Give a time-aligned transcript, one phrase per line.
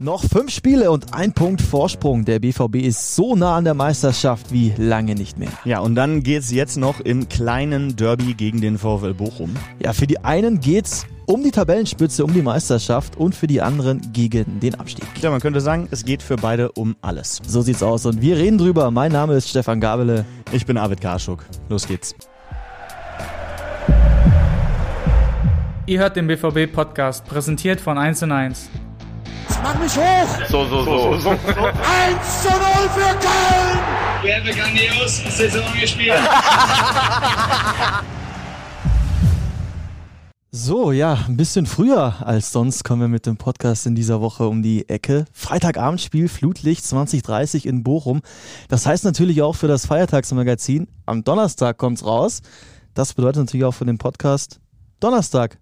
[0.00, 2.24] Noch fünf Spiele und ein Punkt Vorsprung.
[2.24, 5.48] Der BVB ist so nah an der Meisterschaft wie lange nicht mehr.
[5.64, 9.56] Ja, und dann geht's jetzt noch im kleinen Derby gegen den VfL Bochum.
[9.82, 14.12] Ja, für die einen geht's um die Tabellenspitze, um die Meisterschaft und für die anderen
[14.12, 15.04] gegen den Abstieg.
[15.20, 17.40] Ja, man könnte sagen, es geht für beide um alles.
[17.44, 18.92] So sieht's aus und wir reden drüber.
[18.92, 20.24] Mein Name ist Stefan Gabele.
[20.52, 21.44] Ich bin Arvid Karschuk.
[21.68, 22.14] Los geht's.
[25.86, 28.70] Ihr hört den BVB-Podcast, präsentiert von 1 und 1.
[29.62, 30.48] Mach mich hoch!
[30.48, 31.16] So, so, so.
[31.16, 31.30] so, so.
[31.30, 31.36] 1
[32.42, 32.58] zu 0
[32.94, 33.78] für Köln!
[34.22, 36.14] Wir haben grandios Saison gespielt.
[40.50, 44.48] So, ja, ein bisschen früher als sonst kommen wir mit dem Podcast in dieser Woche
[44.48, 45.26] um die Ecke.
[45.30, 48.22] Freitagabendspiel Flutlicht 2030 in Bochum.
[48.68, 50.88] Das heißt natürlich auch für das Feiertagsmagazin.
[51.04, 52.40] Am Donnerstag kommt's raus.
[52.94, 54.58] Das bedeutet natürlich auch für den Podcast
[55.00, 55.58] Donnerstag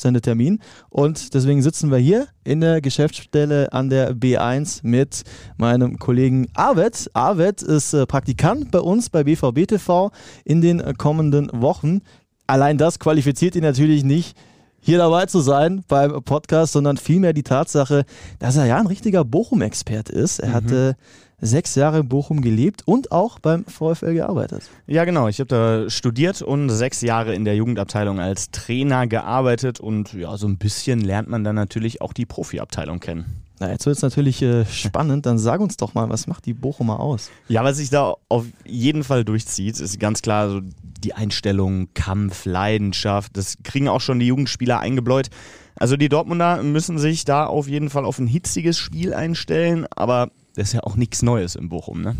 [0.00, 0.60] Sendetermin.
[0.88, 5.22] Und deswegen sitzen wir hier in der Geschäftsstelle an der B1 mit
[5.56, 7.10] meinem Kollegen Arvet.
[7.14, 10.10] Arvet ist äh, Praktikant bei uns bei BVB TV
[10.44, 12.00] in den äh, kommenden Wochen.
[12.46, 14.36] Allein das qualifiziert ihn natürlich nicht,
[14.80, 18.04] hier dabei zu sein beim Podcast, sondern vielmehr die Tatsache,
[18.38, 20.38] dass er ja ein richtiger Bochum-Expert ist.
[20.38, 20.54] Er mhm.
[20.54, 20.96] hatte
[21.40, 24.62] sechs Jahre in Bochum gelebt und auch beim VfL gearbeitet.
[24.86, 25.28] Ja, genau.
[25.28, 30.36] Ich habe da studiert und sechs Jahre in der Jugendabteilung als Trainer gearbeitet und ja,
[30.36, 33.42] so ein bisschen lernt man dann natürlich auch die Profiabteilung kennen.
[33.60, 35.26] Na, jetzt wird es natürlich äh, spannend.
[35.26, 37.30] Dann sag uns doch mal, was macht die Bochumer aus?
[37.48, 40.60] Ja, was sich da auf jeden Fall durchzieht, ist ganz klar so
[41.02, 43.36] die Einstellung, Kampf, Leidenschaft.
[43.36, 45.28] Das kriegen auch schon die Jugendspieler eingebläut.
[45.74, 50.30] Also die Dortmunder müssen sich da auf jeden Fall auf ein hitziges Spiel einstellen, aber
[50.58, 52.16] das ist ja auch nichts Neues in Bochum, ne?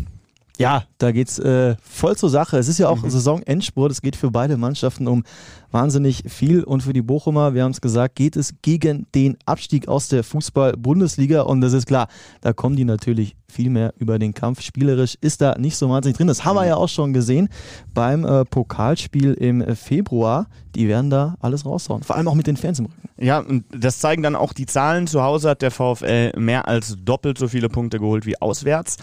[0.59, 2.57] Ja, da geht's äh, voll zur Sache.
[2.57, 3.09] Es ist ja auch mhm.
[3.09, 3.93] Saisonendspurt.
[3.93, 5.23] Es geht für beide Mannschaften um
[5.71, 6.65] wahnsinnig viel.
[6.65, 10.21] Und für die Bochumer, wir haben es gesagt, geht es gegen den Abstieg aus der
[10.21, 11.43] Fußball-Bundesliga.
[11.43, 12.09] Und das ist klar,
[12.41, 14.59] da kommen die natürlich viel mehr über den Kampf.
[14.61, 16.27] Spielerisch ist da nicht so wahnsinnig drin.
[16.27, 17.47] Das haben wir ja auch schon gesehen
[17.93, 20.47] beim äh, Pokalspiel im Februar.
[20.75, 22.03] Die werden da alles raushauen.
[22.03, 23.09] Vor allem auch mit den Fans im Rücken.
[23.17, 25.07] Ja, und das zeigen dann auch die Zahlen.
[25.07, 28.97] Zu Hause hat der VfL mehr als doppelt so viele Punkte geholt wie auswärts.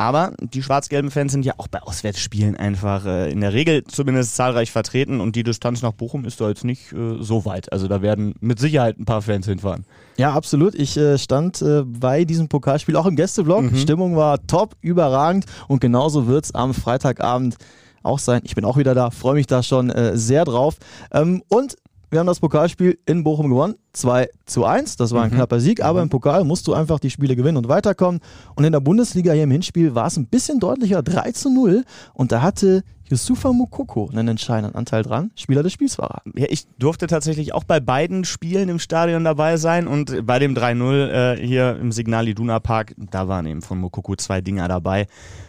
[0.00, 4.34] Aber die schwarz-gelben Fans sind ja auch bei Auswärtsspielen einfach äh, in der Regel zumindest
[4.34, 7.70] zahlreich vertreten und die Distanz nach Bochum ist da jetzt nicht äh, so weit.
[7.70, 9.84] Also da werden mit Sicherheit ein paar Fans hinfahren.
[10.16, 10.74] Ja, absolut.
[10.74, 13.72] Ich äh, stand äh, bei diesem Pokalspiel auch im Gästeblock.
[13.72, 13.76] Mhm.
[13.76, 17.56] Stimmung war top, überragend und genauso wird es am Freitagabend
[18.02, 18.40] auch sein.
[18.44, 20.76] Ich bin auch wieder da, freue mich da schon äh, sehr drauf.
[21.12, 21.76] Ähm, und
[22.10, 23.76] wir haben das Pokalspiel in Bochum gewonnen.
[23.92, 24.96] 2 zu 1.
[24.96, 25.36] Das war ein mhm.
[25.36, 26.04] knapper Sieg, aber mhm.
[26.04, 28.20] im Pokal musst du einfach die Spiele gewinnen und weiterkommen.
[28.56, 31.02] Und in der Bundesliga hier im Hinspiel war es ein bisschen deutlicher.
[31.02, 31.84] 3 zu 0.
[32.14, 35.32] Und da hatte Yusufa Mukoko einen entscheidenden Anteil dran.
[35.34, 36.40] Spieler des Spiels war er.
[36.40, 39.86] Ja, ich durfte tatsächlich auch bei beiden Spielen im Stadion dabei sein.
[39.86, 44.16] Und bei dem 3-0 äh, hier im Signal Iduna Park, da waren eben von Mukoko
[44.16, 45.06] zwei Dinger dabei.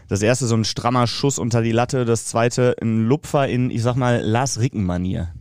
[0.07, 2.05] Das erste so ein strammer Schuss unter die Latte.
[2.05, 5.31] Das zweite ein Lupfer in, ich sag mal, Lars Ricken-Manier.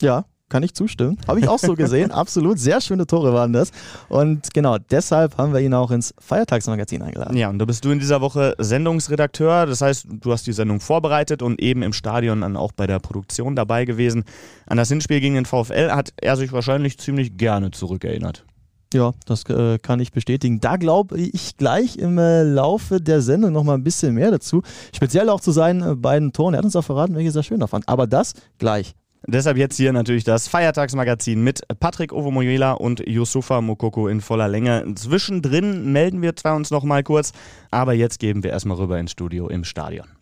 [0.00, 1.16] Ja, kann ich zustimmen.
[1.28, 2.10] Habe ich auch so gesehen.
[2.10, 2.58] Absolut.
[2.58, 3.70] Sehr schöne Tore waren das.
[4.08, 7.36] Und genau deshalb haben wir ihn auch ins Feiertagsmagazin eingeladen.
[7.36, 9.66] Ja, und da bist du in dieser Woche Sendungsredakteur.
[9.66, 12.98] Das heißt, du hast die Sendung vorbereitet und eben im Stadion dann auch bei der
[12.98, 14.24] Produktion dabei gewesen.
[14.66, 18.44] An das Hinspiel gegen den VfL hat er sich wahrscheinlich ziemlich gerne zurückerinnert.
[18.92, 20.58] Ja, das äh, kann ich bestätigen.
[20.58, 24.62] Da glaube ich gleich im äh, Laufe der Sendung nochmal ein bisschen mehr dazu.
[24.92, 26.54] Speziell auch zu seinen äh, beiden Toren.
[26.54, 27.88] Er hat uns auch verraten, welches er schöner fand.
[27.88, 28.96] Aber das gleich.
[29.26, 34.94] Deshalb jetzt hier natürlich das Feiertagsmagazin mit Patrick Ovomoyela und Yusufa Mokoko in voller Länge.
[34.94, 37.32] Zwischendrin melden wir zwar uns noch mal kurz,
[37.70, 40.19] aber jetzt geben wir erstmal rüber ins Studio im Stadion.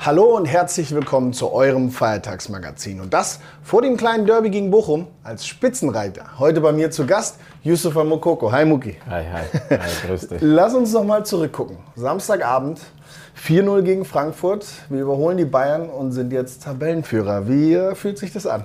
[0.00, 3.00] Hallo und herzlich willkommen zu eurem Feiertagsmagazin.
[3.00, 6.38] Und das vor dem kleinen Derby gegen Bochum als Spitzenreiter.
[6.38, 8.52] Heute bei mir zu Gast Yusufa Mokoko.
[8.52, 8.96] Hi Muki.
[9.10, 9.44] Hi, hi.
[9.76, 10.38] Hi, grüß dich.
[10.40, 11.78] Lass uns noch mal zurückgucken.
[11.96, 12.80] Samstagabend,
[13.44, 14.66] 4-0 gegen Frankfurt.
[14.88, 17.48] Wir überholen die Bayern und sind jetzt Tabellenführer.
[17.48, 18.64] Wie äh, fühlt sich das an?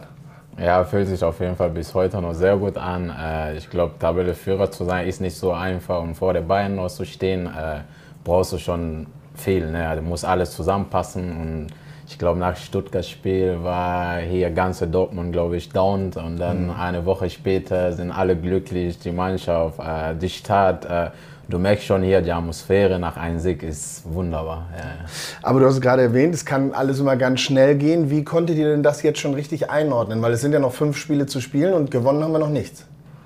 [0.60, 3.10] Ja, fühlt sich auf jeden Fall bis heute noch sehr gut an.
[3.10, 6.90] Äh, ich glaube, Tabellenführer zu sein ist nicht so einfach und vor den Bayern noch
[6.90, 7.80] zu stehen, äh,
[8.24, 9.70] brauchst du schon viel.
[9.72, 9.92] Ne?
[9.96, 11.68] Da muss alles zusammenpassen und
[12.08, 16.72] ich glaube, nach Stuttgart-Spiel war hier ganze Dortmund, glaube ich, down und dann mhm.
[16.72, 20.86] eine Woche später sind alle glücklich, die Mannschaft, äh, die Stadt.
[20.86, 21.12] Äh,
[21.48, 24.68] du merkst schon hier, die Atmosphäre nach einem Sieg ist wunderbar.
[24.78, 24.84] Ja.
[25.42, 28.10] Aber du hast es gerade erwähnt, es kann alles immer ganz schnell gehen.
[28.10, 30.22] Wie konntet ihr denn das jetzt schon richtig einordnen?
[30.22, 32.86] Weil es sind ja noch fünf Spiele zu spielen und gewonnen haben wir noch nichts.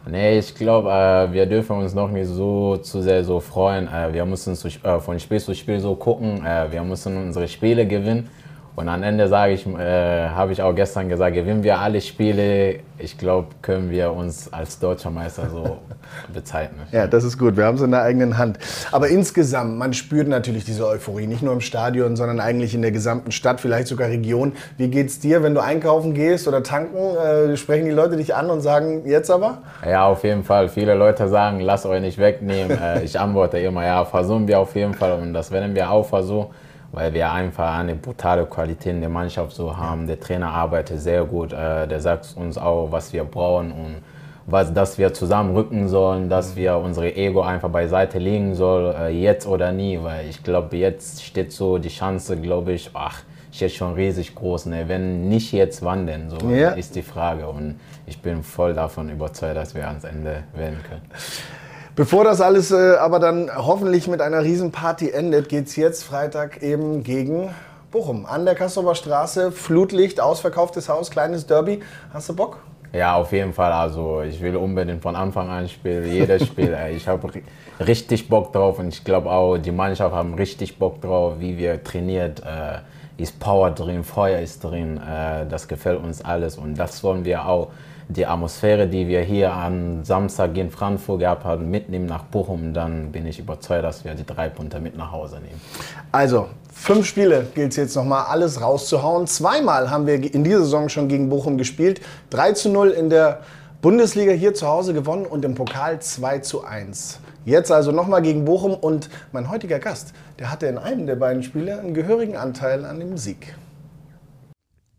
[0.09, 3.87] Nee, ich glaube, äh, wir dürfen uns noch nicht so zu sehr so freuen.
[3.87, 6.45] Äh, wir müssen zu, äh, von Spiel zu Spiel so gucken.
[6.45, 8.29] Äh, wir müssen unsere Spiele gewinnen
[8.77, 12.75] Und am Ende sage ich, äh, habe ich auch gestern gesagt, gewinnen wir alle Spiele,
[12.99, 15.79] ich glaube, können wir uns als deutscher Meister so
[16.33, 16.81] bezeichnen.
[16.91, 17.57] Ja, das ist gut.
[17.57, 18.59] Wir haben es in der eigenen Hand.
[18.91, 22.91] Aber insgesamt, man spürt natürlich diese Euphorie, nicht nur im Stadion, sondern eigentlich in der
[22.91, 24.53] gesamten Stadt, vielleicht sogar Region.
[24.77, 27.17] Wie geht's dir, wenn du einkaufen gehst oder tanken?
[27.17, 29.63] Äh, sprechen die Leute dich an und sagen, jetzt aber?
[29.89, 30.69] Ja, auf jeden Fall.
[30.69, 32.77] Viele Leute sagen, lasst euch nicht wegnehmen.
[32.79, 35.13] Äh, ich antworte immer, ja, versuchen wir auf jeden Fall.
[35.13, 36.53] Und das werden wir auch versuchen
[36.91, 40.07] weil wir einfach eine brutale Qualität in der Mannschaft so haben.
[40.07, 43.95] Der Trainer arbeitet sehr gut, äh, der sagt uns auch, was wir brauchen und
[44.45, 49.45] was, dass wir zusammenrücken sollen, dass wir unsere Ego einfach beiseite legen sollen, äh, jetzt
[49.45, 53.23] oder nie, weil ich glaube, jetzt steht so die Chance, glaube ich, ach,
[53.61, 54.67] ist schon riesig groß.
[54.67, 54.87] Ne?
[54.87, 56.29] Wenn nicht jetzt, wann denn?
[56.29, 56.71] So ja.
[56.71, 57.47] ist die Frage.
[57.47, 61.01] Und ich bin voll davon überzeugt, dass wir ans Ende werden können.
[61.97, 66.61] Bevor das alles äh, aber dann hoffentlich mit einer Riesenparty endet, geht es jetzt Freitag
[66.61, 67.49] eben gegen
[67.89, 68.27] Bochum.
[68.27, 71.79] An der Kassower Straße, Flutlicht, ausverkauftes Haus, kleines Derby.
[72.13, 72.59] Hast du Bock?
[72.93, 73.71] Ja, auf jeden Fall.
[73.71, 76.77] Also ich will unbedingt von Anfang an spielen, jedes Spiel.
[76.95, 77.31] ich habe
[77.79, 81.83] richtig Bock drauf und ich glaube auch, die Mannschaft haben richtig Bock drauf, wie wir
[81.83, 82.41] trainiert.
[82.41, 82.81] Äh,
[83.19, 84.97] ist Power drin, Feuer ist drin.
[84.97, 87.69] Äh, das gefällt uns alles und das wollen wir auch
[88.09, 93.11] die Atmosphäre, die wir hier am Samstag in Frankfurt gehabt haben, mitnehmen nach Bochum, dann
[93.11, 95.59] bin ich überzeugt, dass wir die drei Punkte mit nach Hause nehmen.
[96.11, 99.27] Also, fünf Spiele gilt es jetzt nochmal alles rauszuhauen.
[99.27, 101.99] Zweimal haben wir in dieser Saison schon gegen Bochum gespielt.
[102.29, 103.41] 3 zu 0 in der
[103.81, 107.19] Bundesliga hier zu Hause gewonnen und im Pokal 2 zu 1.
[107.45, 111.43] Jetzt also nochmal gegen Bochum und mein heutiger Gast, der hatte in einem der beiden
[111.43, 113.55] Spiele einen gehörigen Anteil an dem Sieg.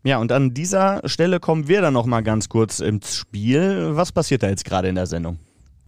[0.03, 3.89] Ja, und an dieser Stelle kommen wir dann noch mal ganz kurz ins Spiel.
[3.91, 5.39] Was passiert da jetzt gerade in der Sendung?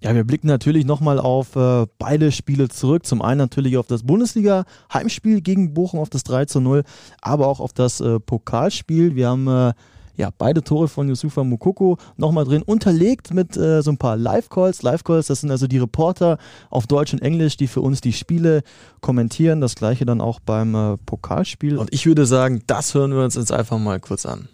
[0.03, 3.05] Ja, wir blicken natürlich nochmal auf äh, beide Spiele zurück.
[3.05, 6.83] Zum einen natürlich auf das Bundesliga-Heimspiel gegen Bochum, auf das 3 zu 0,
[7.21, 9.15] aber auch auf das äh, Pokalspiel.
[9.15, 9.73] Wir haben äh,
[10.15, 14.81] ja, beide Tore von Yusufa Mukoko nochmal drin, unterlegt mit äh, so ein paar Live-Calls.
[14.81, 16.37] Live-Calls, das sind also die Reporter
[16.69, 18.61] auf Deutsch und Englisch, die für uns die Spiele
[19.01, 19.61] kommentieren.
[19.61, 21.77] Das gleiche dann auch beim äh, Pokalspiel.
[21.77, 24.47] Und ich würde sagen, das hören wir uns jetzt einfach mal kurz an.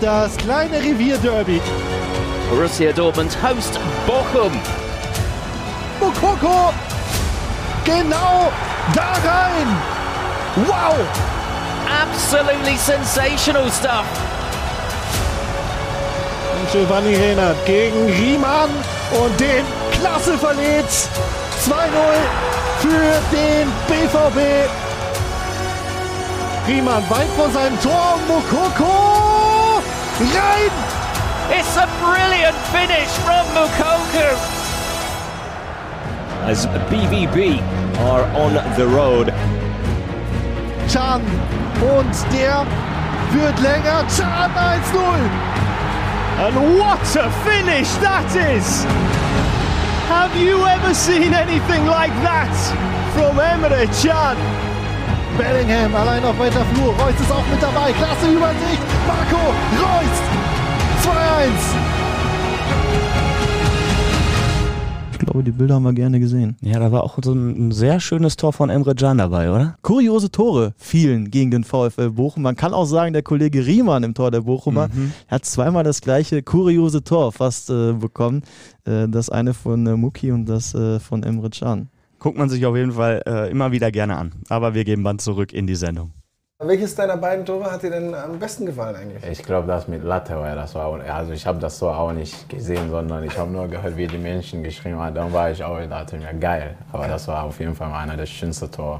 [0.00, 1.60] Das kleine Revier-Derby.
[2.50, 4.52] Borussia Dortmund host Bochum.
[6.00, 6.72] Mukoko!
[7.84, 8.50] Genau
[8.94, 9.66] da rein!
[10.66, 10.94] Wow!
[11.88, 14.04] Absolutely sensational stuff.
[16.70, 18.70] Giovanni Rehnert gegen Riemann
[19.12, 20.90] und den klasse verliert.
[21.64, 21.74] 2-0
[22.80, 24.68] für den BVB.
[26.66, 28.18] Riemann weit vor seinem Tor.
[28.28, 29.82] Mokoko
[30.20, 30.70] rein.
[31.50, 34.36] It's a brilliant finish from Mokoko.
[36.46, 37.62] As BVB
[38.00, 39.32] are on the road.
[40.88, 41.22] Chan
[41.80, 42.66] und der
[43.32, 44.04] wird länger.
[44.14, 45.58] Chan 1-0.
[46.40, 48.84] And what a finish that is!
[50.06, 52.54] Have you ever seen anything like that
[53.12, 54.38] from Emre Can?
[55.36, 56.94] Bellingham allein auf weiter Flur.
[56.94, 57.92] Reus ist auch mit dabei.
[57.92, 58.82] Klasse Übersicht.
[59.08, 59.52] Marco
[59.82, 60.14] Reus.
[61.02, 61.87] 2-1.
[65.30, 66.56] Glaube, die Bilder haben wir gerne gesehen.
[66.60, 69.76] Ja, da war auch so ein, sehr schönes Tor von Emre Can dabei, oder?
[69.82, 72.42] Kuriose Tore fielen gegen den VfL Bochum.
[72.42, 75.12] Man kann auch sagen, der Kollege Riemann im Tor der Bochumer mhm.
[75.28, 78.42] hat zweimal das gleiche kuriose Tor fast äh, bekommen.
[78.84, 81.88] Äh, das eine von äh, Muki und das äh, von Emre Can.
[82.18, 84.32] Guckt man sich auf jeden Fall äh, immer wieder gerne an.
[84.48, 86.12] Aber wir geben Band zurück in die Sendung.
[86.60, 89.22] Welches deiner beiden Tore hat dir denn am besten gefallen eigentlich?
[89.30, 91.00] Ich glaube, das mit Latte war das war.
[91.02, 94.18] Also ich habe das so auch nicht gesehen, sondern ich habe nur gehört, wie die
[94.18, 95.14] Menschen geschrieben haben.
[95.14, 96.74] Dann war ich auch, dachte mir, geil.
[96.90, 97.12] Aber okay.
[97.12, 98.98] das war auf jeden Fall einer der schönsten Tore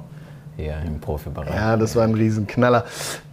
[0.56, 1.52] hier im Profibereich.
[1.52, 2.84] Ja, das war ein Riesenknaller.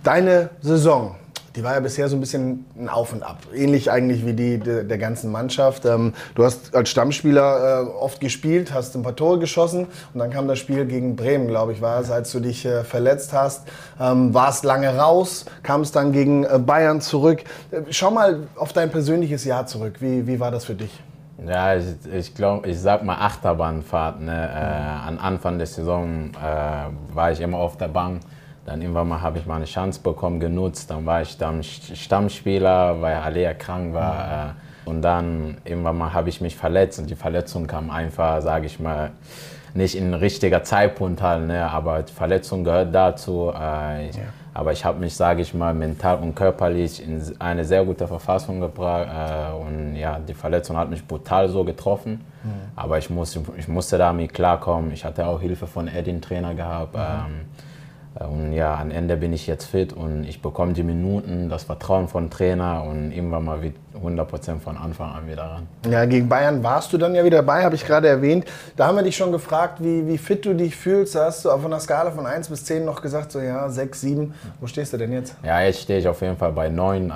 [0.02, 1.14] Deine Saison,
[1.56, 3.38] die war ja bisher so ein bisschen ein Auf und Ab.
[3.54, 5.86] Ähnlich eigentlich wie die der, der ganzen Mannschaft.
[5.86, 10.32] Ähm, du hast als Stammspieler äh, oft gespielt, hast ein paar Tore geschossen und dann
[10.32, 13.68] kam das Spiel gegen Bremen, glaube ich, war es, als du dich äh, verletzt hast.
[14.00, 17.44] Ähm, warst lange raus, kamst dann gegen äh, Bayern zurück.
[17.72, 19.96] Äh, schau mal auf dein persönliches Jahr zurück.
[20.00, 20.92] Wie, wie war das für dich?
[21.46, 24.22] Ja, ich, ich glaube, ich sag mal Achterbahnfahrt.
[24.22, 24.32] Ne?
[24.32, 28.22] Äh, an Anfang der Saison äh, war ich immer auf der Bank
[28.66, 30.90] dann irgendwann mal habe ich mal eine Chance bekommen, genutzt.
[30.90, 34.48] Dann war ich dann Stammspieler, weil Alea krank war.
[34.48, 34.52] Mhm.
[34.86, 38.80] Und dann irgendwann mal habe ich mich verletzt und die Verletzung kam einfach, sage ich
[38.80, 39.12] mal,
[39.74, 41.48] nicht in richtiger Zeitpunkt halt.
[41.48, 41.70] Ne?
[41.70, 43.52] Aber die Verletzung gehört dazu.
[43.54, 44.12] Äh, ja.
[44.54, 48.62] Aber ich habe mich, sage ich mal, mental und körperlich in eine sehr gute Verfassung
[48.62, 49.08] gebracht.
[49.08, 52.22] Äh, und ja, die Verletzung hat mich brutal so getroffen.
[52.44, 52.50] Mhm.
[52.76, 54.92] Aber ich, muss, ich musste damit klarkommen.
[54.92, 56.96] Ich hatte auch Hilfe von Edin Trainer gehabt.
[56.96, 57.02] Mhm.
[57.02, 57.42] Ähm,
[58.20, 62.08] Und ja, am Ende bin ich jetzt fit und ich bekomme die Minuten, das Vertrauen
[62.08, 63.60] von Trainer und irgendwann mal
[64.02, 65.68] 100% von Anfang an wieder ran.
[65.90, 68.46] Ja, gegen Bayern warst du dann ja wieder dabei, habe ich gerade erwähnt.
[68.78, 71.16] Da haben wir dich schon gefragt, wie, wie fit du dich fühlst.
[71.16, 74.00] Da hast du auf einer Skala von 1 bis 10 noch gesagt, so ja, 6,
[74.00, 74.34] 7.
[74.62, 75.36] Wo stehst du denn jetzt?
[75.44, 77.14] Ja, jetzt stehe ich auf jeden Fall bei 9, äh,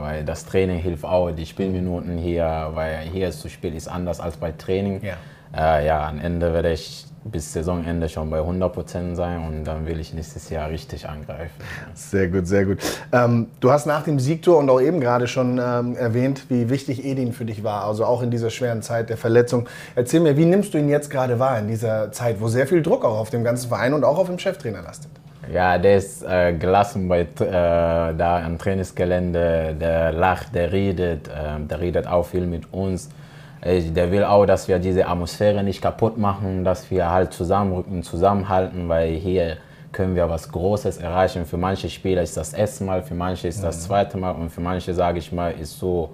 [0.00, 4.36] weil das Training hilft auch, die Spielminuten hier, weil hier zu spielen ist anders als
[4.36, 5.00] bei Training.
[5.02, 5.14] Ja,
[5.56, 9.98] äh, ja am Ende werde ich bis Saisonende schon bei 100% sein und dann will
[9.98, 11.54] ich nächstes Jahr richtig angreifen.
[11.94, 12.78] Sehr gut, sehr gut.
[13.12, 17.04] Ähm, du hast nach dem Siegtor und auch eben gerade schon ähm, erwähnt, wie wichtig
[17.04, 19.68] Edin für dich war, also auch in dieser schweren Zeit der Verletzung.
[19.94, 22.82] Erzähl mir, wie nimmst du ihn jetzt gerade wahr in dieser Zeit, wo sehr viel
[22.82, 25.10] Druck auch auf dem ganzen Verein und auch auf dem Cheftrainer lastet?
[25.52, 31.60] Ja, der ist äh, gelassen bei, äh, da am Trainingsgelände, der lacht, der redet, äh,
[31.68, 33.10] der redet auch viel mit uns.
[33.64, 38.88] Der will auch, dass wir diese Atmosphäre nicht kaputt machen, dass wir halt zusammenrücken, zusammenhalten,
[38.90, 39.56] weil hier
[39.90, 41.46] können wir was Großes erreichen.
[41.46, 44.60] Für manche Spieler ist das erste Mal, für manche ist das zweite Mal und für
[44.60, 46.10] manche, sage ich mal, ist so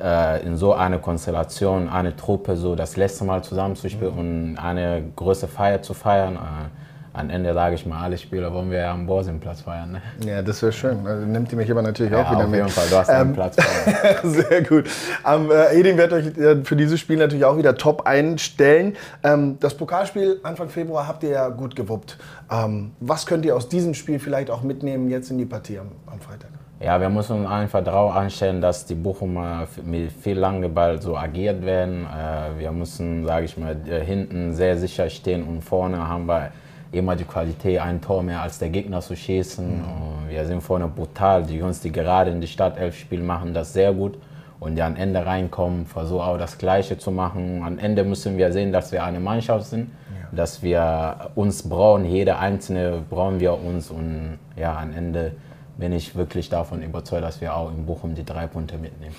[0.00, 4.18] äh, in so einer Konstellation, eine Truppe so das letzte Mal zusammenzuspielen mhm.
[4.18, 6.34] und eine große Feier zu feiern.
[6.34, 6.87] Äh,
[7.18, 9.92] am Ende sage ich mal, alle Spieler wollen wir ja am Borsenplatz feiern.
[9.92, 10.02] Ne?
[10.24, 11.06] Ja, das wäre schön.
[11.06, 12.62] Also, nimmt ihr mich aber natürlich ja, auch wieder mit.
[12.62, 13.56] Auf jeden Fall, du hast einen ähm, Platz
[14.22, 14.84] Sehr gut.
[15.26, 18.96] Ähm, äh, Edin wird euch äh, für dieses Spiel natürlich auch wieder top einstellen.
[19.22, 22.18] Ähm, das Pokalspiel Anfang Februar habt ihr ja gut gewuppt.
[22.50, 25.88] Ähm, was könnt ihr aus diesem Spiel vielleicht auch mitnehmen jetzt in die Partie am,
[26.06, 26.50] am Freitag?
[26.80, 32.06] Ja, wir müssen einfach darauf einstellen, dass die Bochumer mit viel Langeball so agiert werden.
[32.06, 36.52] Äh, wir müssen, sage ich mal, äh, hinten sehr sicher stehen und vorne haben wir
[36.92, 39.66] immer die Qualität, ein Tor mehr als der Gegner zu schießen.
[39.66, 40.28] Mhm.
[40.28, 41.44] Wir sind vorne brutal.
[41.44, 44.18] Die Jungs, die gerade in die Startelf spielen, machen das sehr gut.
[44.60, 47.62] Und die am Ende reinkommen, versuchen auch das Gleiche zu machen.
[47.64, 50.36] Am Ende müssen wir sehen, dass wir eine Mannschaft sind, ja.
[50.36, 52.04] dass wir uns brauchen.
[52.04, 53.90] Jeder Einzelne brauchen wir uns.
[53.90, 55.32] Und ja, am Ende
[55.76, 59.14] bin ich wirklich davon überzeugt, dass wir auch in Bochum die drei Punkte mitnehmen.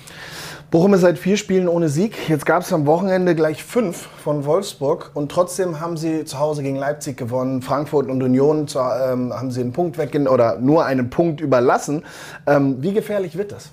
[0.70, 2.28] Bochum ist seit vier Spielen ohne Sieg.
[2.28, 6.62] Jetzt gab es am Wochenende gleich fünf von Wolfsburg und trotzdem haben sie zu Hause
[6.62, 7.60] gegen Leipzig gewonnen.
[7.60, 12.04] Frankfurt und Union zu, ähm, haben sie einen Punkt weggenommen oder nur einen Punkt überlassen.
[12.46, 13.72] Ähm, wie gefährlich wird das?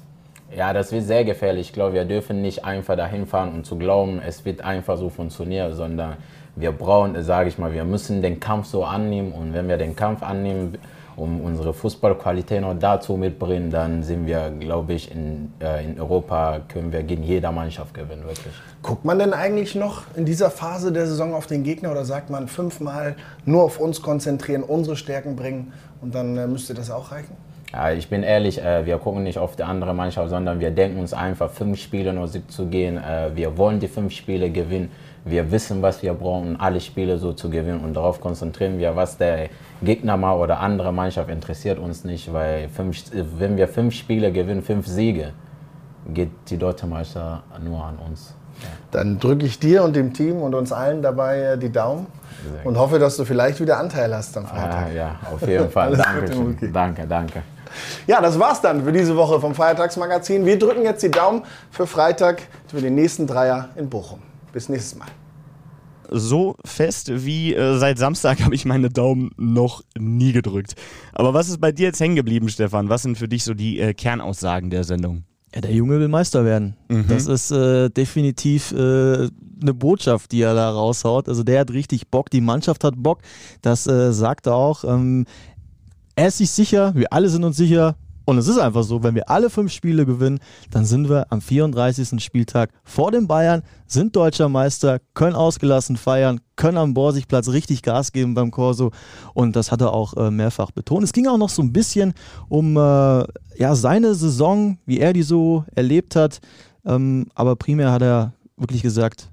[0.55, 1.67] Ja, das wird sehr gefährlich.
[1.67, 5.09] Ich glaube, wir dürfen nicht einfach dahin fahren und zu glauben, es wird einfach so
[5.09, 6.15] funktionieren, sondern
[6.55, 9.95] wir brauchen, sage ich mal, wir müssen den Kampf so annehmen und wenn wir den
[9.95, 10.79] Kampf annehmen,
[11.17, 16.59] um unsere Fußballqualität noch dazu mitbringen, dann sind wir, glaube ich, in, äh, in Europa
[16.67, 18.53] können wir gegen jede Mannschaft gewinnen, wirklich.
[18.83, 22.29] Guckt man denn eigentlich noch in dieser Phase der Saison auf den Gegner oder sagt
[22.29, 27.11] man fünfmal nur auf uns konzentrieren, unsere Stärken bringen und dann äh, müsste das auch
[27.11, 27.35] reichen?
[27.73, 30.99] Ja, ich bin ehrlich, äh, wir gucken nicht auf die andere Mannschaft, sondern wir denken
[30.99, 32.97] uns einfach, fünf Spiele nur zu gehen.
[32.97, 34.89] Äh, wir wollen die fünf Spiele gewinnen.
[35.27, 37.83] Wir wissen, was wir brauchen, um alle Spiele so zu gewinnen.
[37.83, 39.49] Und darauf konzentrieren wir, was der
[39.81, 44.63] Gegner mal oder andere Mannschaft interessiert uns nicht, weil fünf, wenn wir fünf Spiele gewinnen,
[44.63, 45.33] fünf Siege,
[46.13, 48.33] geht die Deutsche Meister nur an uns.
[48.61, 48.67] Ja.
[48.91, 52.07] Dann drücke ich dir und dem Team und uns allen dabei äh, die Daumen
[52.63, 54.87] und hoffe, dass du vielleicht wieder Anteil hast am Freitag.
[54.87, 55.95] Ah, ja, auf jeden Fall.
[55.97, 57.41] danke, danke, danke.
[58.07, 60.45] Ja, das war's dann für diese Woche vom Feiertagsmagazin.
[60.45, 64.19] Wir drücken jetzt die Daumen für Freitag für den nächsten Dreier in Bochum.
[64.57, 65.07] Bis nächstes Mal.
[66.09, 70.73] So fest wie äh, seit Samstag habe ich meine Daumen noch nie gedrückt.
[71.13, 72.89] Aber was ist bei dir jetzt hängen geblieben, Stefan?
[72.89, 75.25] Was sind für dich so die äh, Kernaussagen der Sendung?
[75.53, 76.75] Ja, der Junge will Meister werden.
[76.89, 77.05] Mhm.
[77.07, 79.29] Das ist äh, definitiv äh,
[79.61, 81.29] eine Botschaft, die er da raushaut.
[81.29, 83.19] Also der hat richtig Bock, die Mannschaft hat Bock.
[83.61, 84.83] Das äh, sagt er auch.
[84.85, 85.27] Ähm,
[86.15, 87.95] er ist sich sicher, wir alle sind uns sicher,
[88.27, 91.39] und es ist einfach so, wenn wir alle fünf Spiele gewinnen, dann sind wir am
[91.39, 92.21] 34.
[92.21, 98.11] Spieltag vor den Bayern, sind deutscher Meister, können ausgelassen feiern, können am Borsigplatz richtig Gas
[98.11, 98.91] geben beim Corso.
[99.33, 101.05] Und das hat er auch äh, mehrfach betont.
[101.05, 102.13] Es ging auch noch so ein bisschen
[102.49, 102.79] um äh,
[103.55, 106.41] ja, seine Saison, wie er die so erlebt hat.
[106.85, 109.31] Ähm, aber primär hat er wirklich gesagt,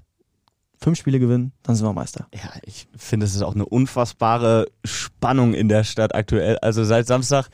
[0.79, 2.27] fünf Spiele gewinnen, dann sind wir Meister.
[2.33, 6.57] Ja, ich finde, es ist auch eine unfassbare Spannung in der Stadt aktuell.
[6.59, 7.49] Also seit Samstag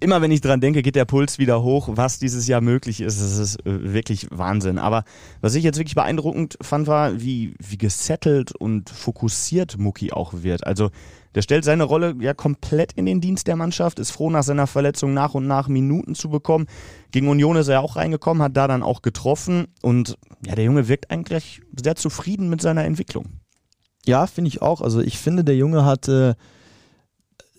[0.00, 3.20] immer wenn ich dran denke, geht der Puls wieder hoch, was dieses Jahr möglich ist.
[3.20, 4.78] Das ist äh, wirklich Wahnsinn.
[4.78, 5.04] Aber
[5.40, 10.66] was ich jetzt wirklich beeindruckend fand, war, wie, wie gesettelt und fokussiert Mucki auch wird.
[10.66, 10.90] Also
[11.34, 14.66] der stellt seine Rolle ja komplett in den Dienst der Mannschaft, ist froh nach seiner
[14.66, 16.66] Verletzung nach und nach Minuten zu bekommen.
[17.10, 20.88] Gegen Union ist er auch reingekommen, hat da dann auch getroffen und ja, der Junge
[20.88, 23.40] wirkt eigentlich sehr zufrieden mit seiner Entwicklung.
[24.06, 24.80] Ja, finde ich auch.
[24.80, 26.34] Also ich finde, der Junge hat äh,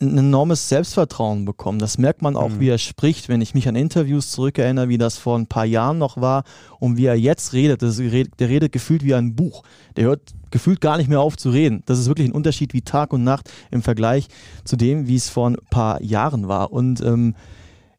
[0.02, 1.80] ein enormes Selbstvertrauen bekommen.
[1.80, 2.60] Das merkt man auch, mhm.
[2.60, 5.98] wie er spricht, wenn ich mich an Interviews zurückerinnere, wie das vor ein paar Jahren
[5.98, 6.44] noch war
[6.80, 7.82] und wie er jetzt redet.
[7.82, 9.64] Das, der redet gefühlt wie ein Buch.
[9.96, 11.82] Der hört gefühlt gar nicht mehr auf zu reden.
[11.86, 14.28] Das ist wirklich ein Unterschied wie Tag und Nacht im Vergleich
[14.66, 16.74] zu dem, wie es vor ein paar Jahren war.
[16.74, 17.34] Und ähm,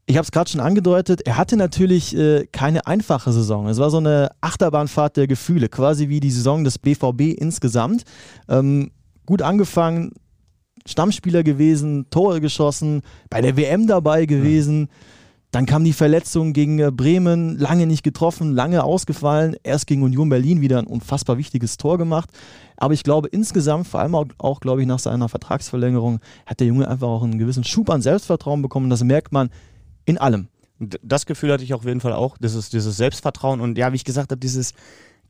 [0.04, 3.68] ich habe es gerade schon angedeutet, er hatte natürlich äh, keine einfache Saison.
[3.68, 8.04] Es war so eine Achterbahnfahrt der Gefühle, quasi wie die Saison des BVB insgesamt.
[8.48, 8.92] Ähm,
[9.24, 10.12] gut angefangen,
[10.86, 14.88] Stammspieler gewesen, Tore geschossen, bei der WM dabei gewesen.
[15.50, 19.56] Dann kam die Verletzung gegen äh, Bremen, lange nicht getroffen, lange ausgefallen.
[19.62, 22.30] Erst gegen Union Berlin wieder ein unfassbar wichtiges Tor gemacht.
[22.76, 26.66] Aber ich glaube insgesamt, vor allem auch, auch glaube ich, nach seiner Vertragsverlängerung, hat der
[26.66, 28.90] Junge einfach auch einen gewissen Schub an Selbstvertrauen bekommen.
[28.90, 29.50] Das merkt man
[30.04, 30.48] in allem.
[30.78, 34.04] Das Gefühl hatte ich auf jeden Fall auch, dieses, dieses Selbstvertrauen und ja, wie ich
[34.04, 34.74] gesagt habe, dieses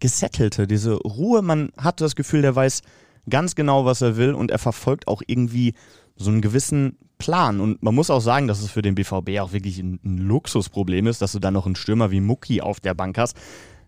[0.00, 1.40] Gesettelte, diese Ruhe.
[1.40, 2.82] Man hat das Gefühl, der weiß
[3.28, 5.74] ganz genau, was er will und er verfolgt auch irgendwie
[6.16, 7.60] so einen gewissen Plan.
[7.60, 11.06] Und man muss auch sagen, dass es für den BVB auch wirklich ein, ein Luxusproblem
[11.06, 13.36] ist, dass du dann noch einen Stürmer wie Mucki auf der Bank hast.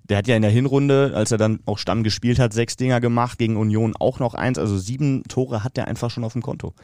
[0.09, 3.01] Der hat ja in der Hinrunde, als er dann auch Stamm gespielt hat, sechs Dinger
[3.01, 4.59] gemacht, gegen Union auch noch eins.
[4.59, 6.75] Also sieben Tore hat er einfach schon auf dem Konto.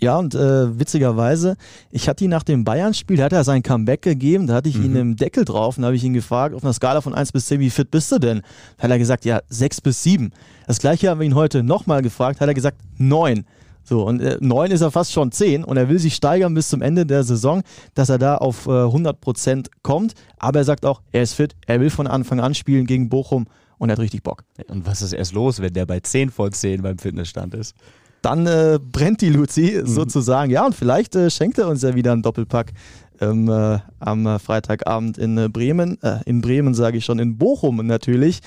[0.00, 1.56] Ja, und äh, witzigerweise,
[1.90, 4.78] ich hatte ihn nach dem Bayern-Spiel, da hat er sein Comeback gegeben, da hatte ich
[4.78, 4.84] mhm.
[4.84, 7.32] ihn im Deckel drauf und da habe ich ihn gefragt, auf einer Skala von 1
[7.32, 8.42] bis 10, wie fit bist du denn?
[8.76, 10.30] Da hat er gesagt, ja, 6 bis 7.
[10.68, 13.44] Das gleiche haben wir ihn heute nochmal gefragt, hat er gesagt, 9.
[13.82, 16.68] So, und äh, 9 ist er fast schon 10 und er will sich steigern bis
[16.68, 17.62] zum Ende der Saison,
[17.94, 20.14] dass er da auf äh, 100% kommt.
[20.38, 23.46] Aber er sagt auch, er ist fit, er will von Anfang an spielen gegen Bochum
[23.78, 24.44] und er hat richtig Bock.
[24.68, 27.74] Und was ist erst los, wenn der bei 10 von 10 beim Fitnessstand ist?
[28.22, 29.86] Dann äh, brennt die Luzi mhm.
[29.86, 30.50] sozusagen.
[30.50, 32.72] Ja, und vielleicht äh, schenkt er uns ja wieder einen Doppelpack
[33.20, 36.00] ähm, äh, am äh, Freitagabend in äh, Bremen.
[36.02, 38.40] Äh, in Bremen sage ich schon, in Bochum natürlich.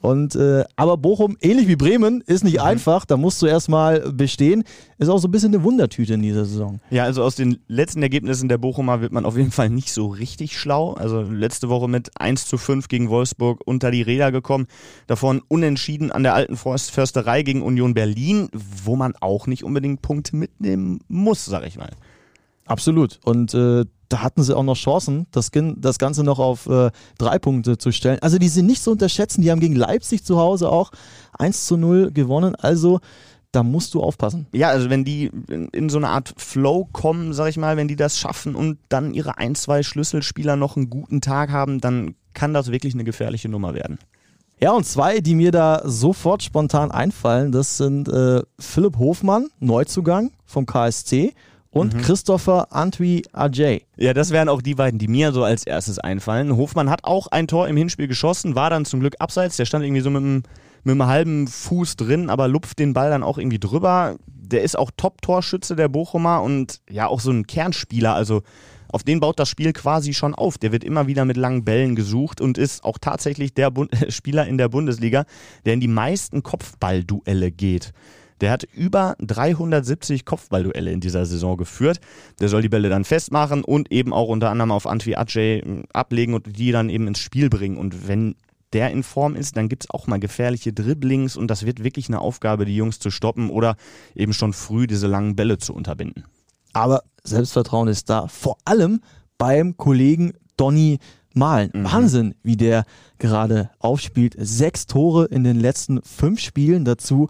[0.00, 2.62] Und äh, aber Bochum, ähnlich wie Bremen, ist nicht mhm.
[2.62, 3.04] einfach.
[3.04, 4.62] Da musst du erstmal bestehen.
[4.98, 6.80] Ist auch so ein bisschen eine Wundertüte in dieser Saison.
[6.90, 10.06] Ja, also aus den letzten Ergebnissen der Bochumer wird man auf jeden Fall nicht so
[10.06, 10.92] richtig schlau.
[10.92, 14.66] Also letzte Woche mit 1 zu 5 gegen Wolfsburg unter die Räder gekommen.
[15.08, 20.36] Davon unentschieden an der alten Försterei gegen Union Berlin, wo man auch nicht unbedingt Punkte
[20.36, 21.90] mitnehmen muss, sag ich mal.
[22.66, 23.18] Absolut.
[23.24, 27.38] Und äh, da hatten sie auch noch Chancen, das, das Ganze noch auf äh, drei
[27.38, 28.18] Punkte zu stellen.
[28.20, 29.42] Also die sind nicht zu unterschätzen.
[29.42, 30.90] Die haben gegen Leipzig zu Hause auch
[31.38, 32.54] 1 zu 0 gewonnen.
[32.54, 33.00] Also
[33.52, 34.46] da musst du aufpassen.
[34.52, 37.88] Ja, also wenn die in, in, so eine Art Flow kommen, sag ich mal, wenn
[37.88, 42.14] die das schaffen und dann ihre ein, zwei Schlüsselspieler noch einen guten Tag haben, dann
[42.34, 43.98] kann das wirklich eine gefährliche Nummer werden.
[44.60, 50.32] Ja, und zwei, die mir da sofort spontan einfallen, das sind äh, Philipp Hofmann, Neuzugang
[50.44, 51.34] vom KSC
[51.70, 52.00] und mhm.
[52.00, 53.84] Christopher Antwi Ajay.
[53.96, 56.56] Ja, das wären auch die beiden, die mir so als erstes einfallen.
[56.56, 59.56] Hofmann hat auch ein Tor im Hinspiel geschossen, war dann zum Glück abseits.
[59.56, 60.42] Der stand irgendwie so mit einem,
[60.84, 64.16] mit einem halben Fuß drin, aber lupft den Ball dann auch irgendwie drüber.
[64.26, 68.14] Der ist auch Top-Torschütze der Bochumer und ja auch so ein Kernspieler.
[68.14, 68.42] Also
[68.90, 70.56] auf den baut das Spiel quasi schon auf.
[70.56, 74.46] Der wird immer wieder mit langen Bällen gesucht und ist auch tatsächlich der Bund Spieler
[74.46, 75.26] in der Bundesliga,
[75.66, 77.92] der in die meisten Kopfballduelle geht.
[78.40, 82.00] Der hat über 370 Kopfballduelle in dieser Saison geführt.
[82.40, 85.84] Der soll die Bälle dann festmachen und eben auch unter anderem auf Antwi Ajay hm,
[85.92, 87.76] ablegen und die dann eben ins Spiel bringen.
[87.76, 88.36] Und wenn
[88.72, 92.08] der in Form ist, dann gibt es auch mal gefährliche Dribblings und das wird wirklich
[92.08, 93.76] eine Aufgabe, die Jungs zu stoppen oder
[94.14, 96.24] eben schon früh diese langen Bälle zu unterbinden.
[96.72, 99.00] Aber Selbstvertrauen ist da, vor allem
[99.38, 100.98] beim Kollegen Donny
[101.34, 101.70] Malen.
[101.72, 101.84] Mhm.
[101.84, 102.84] Wahnsinn, wie der
[103.18, 104.34] gerade aufspielt.
[104.38, 107.28] Sechs Tore in den letzten fünf Spielen dazu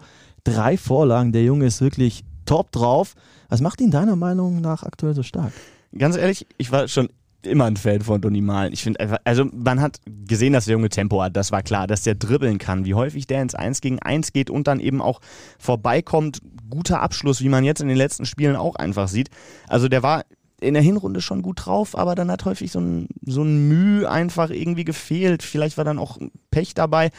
[0.53, 1.31] drei Vorlagen.
[1.31, 3.15] Der Junge ist wirklich top drauf.
[3.49, 5.51] Was macht ihn deiner Meinung nach aktuell so stark?
[5.97, 7.09] Ganz ehrlich, ich war schon
[7.41, 8.73] immer ein Fan von Donny Malen.
[8.73, 11.87] Ich finde einfach, also man hat gesehen, dass der Junge Tempo hat, das war klar,
[11.87, 15.01] dass der dribbeln kann, wie häufig der ins 1 gegen 1 geht und dann eben
[15.01, 15.21] auch
[15.57, 16.41] vorbeikommt.
[16.69, 19.29] Guter Abschluss, wie man jetzt in den letzten Spielen auch einfach sieht.
[19.67, 20.25] Also der war
[20.61, 24.09] in der Hinrunde schon gut drauf, aber dann hat häufig so ein, so ein Mühe
[24.09, 25.41] einfach irgendwie gefehlt.
[25.41, 26.17] Vielleicht war dann auch
[26.51, 27.11] Pech dabei.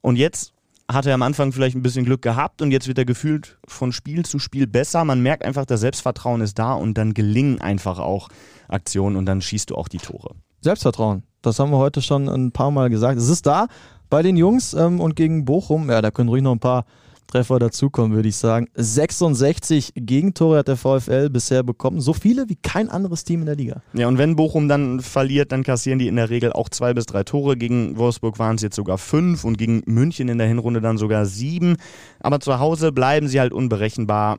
[0.00, 0.52] Und jetzt
[0.90, 3.92] hat er am Anfang vielleicht ein bisschen Glück gehabt und jetzt wird er gefühlt von
[3.92, 5.04] Spiel zu Spiel besser.
[5.04, 8.28] Man merkt einfach, das Selbstvertrauen ist da und dann gelingen einfach auch
[8.68, 10.34] Aktionen und dann schießt du auch die Tore.
[10.60, 13.18] Selbstvertrauen, das haben wir heute schon ein paar Mal gesagt.
[13.18, 13.66] Es ist da
[14.08, 15.90] bei den Jungs ähm, und gegen Bochum.
[15.90, 16.86] Ja, da können ruhig noch ein paar
[17.28, 18.68] Treffer dazukommen, würde ich sagen.
[18.74, 22.00] 66 Gegentore hat der VfL bisher bekommen.
[22.00, 23.82] So viele wie kein anderes Team in der Liga.
[23.92, 27.04] Ja, und wenn Bochum dann verliert, dann kassieren die in der Regel auch zwei bis
[27.04, 27.56] drei Tore.
[27.56, 31.26] Gegen Wolfsburg waren es jetzt sogar fünf und gegen München in der Hinrunde dann sogar
[31.26, 31.76] sieben.
[32.18, 34.38] Aber zu Hause bleiben sie halt unberechenbar.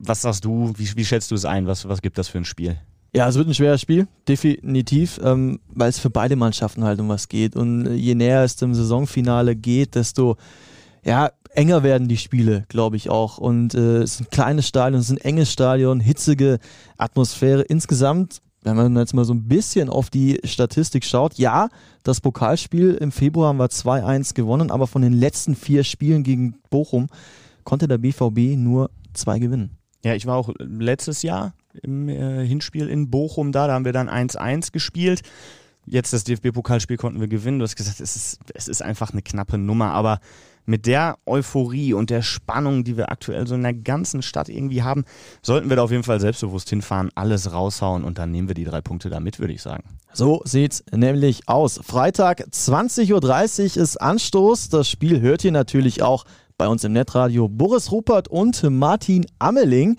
[0.00, 0.72] Was sagst du?
[0.76, 1.68] Wie, wie schätzt du es ein?
[1.68, 2.78] Was, was gibt das für ein Spiel?
[3.14, 7.08] Ja, es wird ein schweres Spiel, definitiv, ähm, weil es für beide Mannschaften halt um
[7.10, 7.54] was geht.
[7.54, 10.36] Und je näher es zum Saisonfinale geht, desto
[11.04, 13.38] ja, enger werden die Spiele, glaube ich auch.
[13.38, 16.58] Und äh, es ist ein kleines Stadion, es ist ein enges Stadion, hitzige
[16.98, 17.62] Atmosphäre.
[17.62, 21.68] Insgesamt wenn man jetzt mal so ein bisschen auf die Statistik schaut, ja,
[22.04, 26.60] das Pokalspiel im Februar haben wir 2-1 gewonnen, aber von den letzten vier Spielen gegen
[26.70, 27.08] Bochum
[27.64, 29.78] konnte der BVB nur zwei gewinnen.
[30.04, 33.92] Ja, ich war auch letztes Jahr im äh, Hinspiel in Bochum da, da haben wir
[33.92, 35.22] dann 1-1 gespielt.
[35.84, 37.58] Jetzt das DFB-Pokalspiel konnten wir gewinnen.
[37.58, 40.20] Du hast gesagt, es ist, es ist einfach eine knappe Nummer, aber
[40.64, 44.82] mit der Euphorie und der Spannung, die wir aktuell so in der ganzen Stadt irgendwie
[44.82, 45.04] haben,
[45.42, 48.64] sollten wir da auf jeden Fall selbstbewusst hinfahren, alles raushauen und dann nehmen wir die
[48.64, 49.84] drei Punkte da mit, würde ich sagen.
[50.12, 51.80] So sieht's nämlich aus.
[51.82, 54.68] Freitag 20.30 Uhr ist Anstoß.
[54.68, 56.24] Das Spiel hört ihr natürlich auch
[56.58, 57.48] bei uns im Netradio.
[57.48, 59.96] Boris Rupert und Martin Ammeling.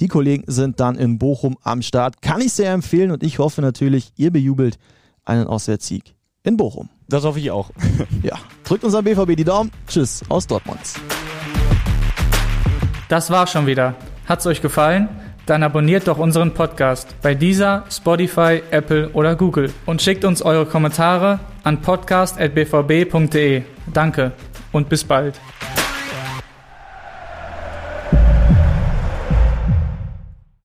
[0.00, 2.22] Die Kollegen sind dann in Bochum am Start.
[2.22, 4.78] Kann ich sehr empfehlen und ich hoffe natürlich, ihr bejubelt
[5.24, 6.88] einen Auswärtssieg in Bochum.
[7.08, 7.70] Das hoffe ich auch.
[8.22, 9.70] ja, drückt unser BVB die Daumen.
[9.86, 10.80] Tschüss aus Dortmund.
[13.08, 13.94] Das war schon wieder.
[14.26, 15.08] Hat's euch gefallen?
[15.46, 20.66] Dann abonniert doch unseren Podcast bei dieser, Spotify, Apple oder Google und schickt uns eure
[20.66, 23.62] Kommentare an podcast@bvb.de.
[23.94, 24.32] Danke
[24.72, 25.40] und bis bald.